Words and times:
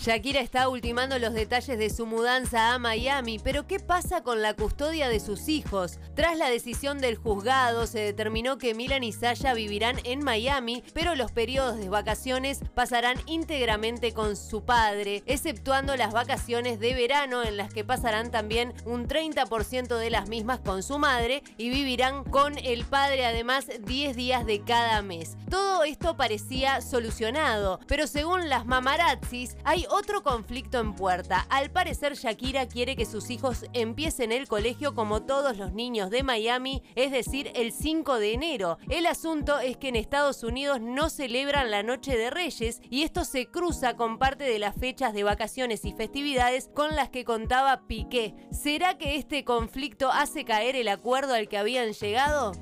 Shakira 0.00 0.40
está 0.40 0.70
ultimando 0.70 1.18
los 1.18 1.34
detalles 1.34 1.78
de 1.78 1.90
su 1.90 2.06
mudanza 2.06 2.72
a 2.72 2.78
Miami, 2.78 3.38
pero 3.38 3.66
¿qué 3.66 3.78
pasa 3.80 4.22
con 4.22 4.40
la 4.40 4.54
custodia 4.54 5.10
de 5.10 5.20
sus 5.20 5.50
hijos? 5.50 5.98
Tras 6.14 6.38
la 6.38 6.48
decisión 6.48 7.00
del 7.00 7.16
juzgado, 7.16 7.86
se 7.86 7.98
determinó 7.98 8.56
que 8.56 8.74
Milan 8.74 9.04
y 9.04 9.12
Sasha 9.12 9.52
vivirán 9.52 9.98
en 10.04 10.24
Miami, 10.24 10.82
pero 10.94 11.16
los 11.16 11.32
periodos 11.32 11.76
de 11.76 11.90
vacaciones 11.90 12.60
pasarán 12.74 13.18
íntegramente 13.26 14.14
con 14.14 14.36
su 14.36 14.64
padre, 14.64 15.22
exceptuando 15.26 15.94
las 15.96 16.14
vacaciones 16.14 16.80
de 16.80 16.94
verano 16.94 17.42
en 17.42 17.58
las 17.58 17.70
que 17.70 17.84
pasarán 17.84 18.30
también 18.30 18.72
un 18.86 19.06
30% 19.06 19.98
de 19.98 20.08
las 20.08 20.30
mismas 20.30 20.60
con 20.60 20.82
su 20.82 20.98
madre 20.98 21.42
y 21.58 21.68
vivirán 21.68 22.24
con 22.24 22.56
el 22.56 22.86
padre 22.86 23.26
además 23.26 23.66
10 23.82 24.16
días 24.16 24.46
de 24.46 24.62
cada 24.62 25.02
mes. 25.02 25.36
Todo 25.50 25.84
esto 25.84 26.16
parecía 26.16 26.80
solucionado, 26.80 27.80
pero 27.86 28.06
según 28.06 28.48
las 28.48 28.64
mamarazzis 28.64 29.58
hay 29.64 29.84
otro 29.90 30.22
conflicto 30.22 30.78
en 30.78 30.94
puerta. 30.94 31.46
Al 31.50 31.70
parecer 31.70 32.14
Shakira 32.14 32.66
quiere 32.66 32.96
que 32.96 33.04
sus 33.04 33.30
hijos 33.30 33.66
empiecen 33.72 34.32
el 34.32 34.48
colegio 34.48 34.94
como 34.94 35.22
todos 35.22 35.56
los 35.56 35.72
niños 35.72 36.10
de 36.10 36.22
Miami, 36.22 36.82
es 36.94 37.10
decir, 37.12 37.50
el 37.54 37.72
5 37.72 38.18
de 38.18 38.32
enero. 38.32 38.78
El 38.88 39.06
asunto 39.06 39.58
es 39.58 39.76
que 39.76 39.88
en 39.88 39.96
Estados 39.96 40.42
Unidos 40.42 40.80
no 40.80 41.10
celebran 41.10 41.70
la 41.70 41.82
Noche 41.82 42.16
de 42.16 42.30
Reyes 42.30 42.80
y 42.88 43.02
esto 43.02 43.24
se 43.24 43.46
cruza 43.46 43.96
con 43.96 44.18
parte 44.18 44.44
de 44.44 44.58
las 44.58 44.76
fechas 44.76 45.12
de 45.12 45.24
vacaciones 45.24 45.84
y 45.84 45.92
festividades 45.92 46.70
con 46.74 46.96
las 46.96 47.10
que 47.10 47.24
contaba 47.24 47.86
Piqué. 47.86 48.34
¿Será 48.52 48.96
que 48.96 49.16
este 49.16 49.44
conflicto 49.44 50.10
hace 50.10 50.44
caer 50.44 50.76
el 50.76 50.88
acuerdo 50.88 51.34
al 51.34 51.48
que 51.48 51.58
habían 51.58 51.92
llegado? 51.92 52.52